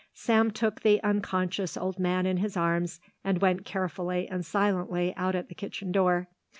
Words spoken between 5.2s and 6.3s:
at the kitchen door.